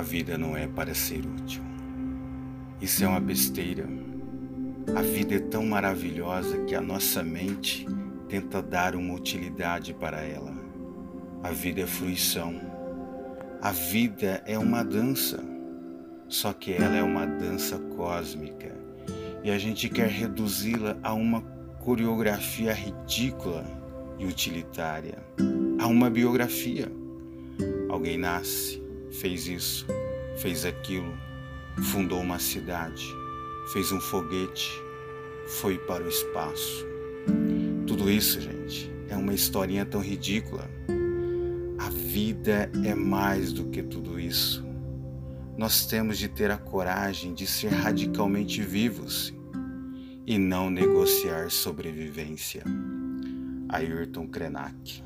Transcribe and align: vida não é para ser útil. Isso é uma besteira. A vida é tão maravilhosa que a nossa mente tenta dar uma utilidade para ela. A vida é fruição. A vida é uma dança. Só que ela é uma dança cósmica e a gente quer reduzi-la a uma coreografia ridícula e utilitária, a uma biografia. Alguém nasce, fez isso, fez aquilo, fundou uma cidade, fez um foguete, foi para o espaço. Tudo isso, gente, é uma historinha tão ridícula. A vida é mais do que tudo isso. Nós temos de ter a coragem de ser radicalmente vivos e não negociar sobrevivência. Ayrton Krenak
vida 0.00 0.36
não 0.36 0.56
é 0.56 0.66
para 0.66 0.94
ser 0.94 1.24
útil. 1.26 1.62
Isso 2.80 3.04
é 3.04 3.08
uma 3.08 3.20
besteira. 3.20 3.86
A 4.94 5.02
vida 5.02 5.36
é 5.36 5.38
tão 5.38 5.64
maravilhosa 5.64 6.64
que 6.64 6.74
a 6.74 6.80
nossa 6.80 7.22
mente 7.22 7.86
tenta 8.28 8.60
dar 8.60 8.94
uma 8.94 9.14
utilidade 9.14 9.94
para 9.94 10.20
ela. 10.20 10.52
A 11.42 11.50
vida 11.50 11.82
é 11.82 11.86
fruição. 11.86 12.60
A 13.62 13.70
vida 13.70 14.42
é 14.46 14.58
uma 14.58 14.82
dança. 14.84 15.42
Só 16.28 16.52
que 16.52 16.72
ela 16.72 16.96
é 16.96 17.02
uma 17.02 17.26
dança 17.26 17.78
cósmica 17.96 18.74
e 19.44 19.50
a 19.50 19.58
gente 19.58 19.90
quer 19.90 20.08
reduzi-la 20.08 20.96
a 21.02 21.12
uma 21.12 21.42
coreografia 21.80 22.72
ridícula 22.72 23.64
e 24.18 24.24
utilitária, 24.24 25.18
a 25.78 25.86
uma 25.86 26.08
biografia. 26.08 26.90
Alguém 27.90 28.16
nasce, 28.16 28.82
fez 29.20 29.46
isso, 29.46 29.86
fez 30.36 30.64
aquilo, 30.64 31.16
fundou 31.92 32.20
uma 32.20 32.38
cidade, 32.38 33.06
fez 33.72 33.92
um 33.92 34.00
foguete, 34.00 34.70
foi 35.46 35.78
para 35.78 36.04
o 36.04 36.08
espaço. 36.08 36.86
Tudo 37.86 38.10
isso, 38.10 38.40
gente, 38.40 38.90
é 39.08 39.16
uma 39.16 39.34
historinha 39.34 39.84
tão 39.84 40.00
ridícula. 40.00 40.68
A 41.78 41.90
vida 41.90 42.70
é 42.84 42.94
mais 42.94 43.52
do 43.52 43.66
que 43.66 43.82
tudo 43.82 44.18
isso. 44.18 44.64
Nós 45.56 45.86
temos 45.86 46.18
de 46.18 46.28
ter 46.28 46.50
a 46.50 46.58
coragem 46.58 47.32
de 47.32 47.46
ser 47.46 47.68
radicalmente 47.68 48.60
vivos 48.62 49.32
e 50.26 50.38
não 50.38 50.70
negociar 50.70 51.50
sobrevivência. 51.50 52.64
Ayrton 53.68 54.26
Krenak 54.26 55.02